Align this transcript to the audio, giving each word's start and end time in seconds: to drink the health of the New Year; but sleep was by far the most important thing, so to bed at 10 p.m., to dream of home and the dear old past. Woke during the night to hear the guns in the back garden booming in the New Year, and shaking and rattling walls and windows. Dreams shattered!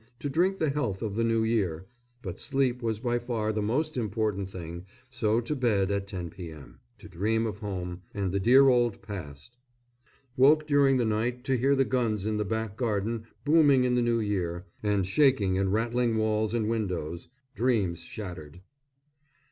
to 0.17 0.27
drink 0.31 0.57
the 0.57 0.71
health 0.71 1.03
of 1.03 1.15
the 1.15 1.23
New 1.23 1.43
Year; 1.43 1.85
but 2.23 2.39
sleep 2.39 2.81
was 2.81 2.99
by 2.99 3.19
far 3.19 3.53
the 3.53 3.61
most 3.61 3.97
important 3.97 4.49
thing, 4.49 4.83
so 5.11 5.39
to 5.41 5.55
bed 5.55 5.91
at 5.91 6.07
10 6.07 6.31
p.m., 6.31 6.79
to 6.97 7.07
dream 7.07 7.45
of 7.45 7.59
home 7.59 8.01
and 8.11 8.31
the 8.31 8.39
dear 8.39 8.67
old 8.67 9.03
past. 9.03 9.57
Woke 10.35 10.65
during 10.65 10.97
the 10.97 11.05
night 11.05 11.43
to 11.43 11.55
hear 11.55 11.75
the 11.75 11.85
guns 11.85 12.25
in 12.25 12.37
the 12.37 12.43
back 12.45 12.77
garden 12.77 13.25
booming 13.45 13.83
in 13.83 13.93
the 13.93 14.01
New 14.01 14.19
Year, 14.19 14.65
and 14.81 15.05
shaking 15.05 15.55
and 15.59 15.71
rattling 15.71 16.17
walls 16.17 16.55
and 16.55 16.67
windows. 16.67 17.29
Dreams 17.53 17.99
shattered! 17.99 18.61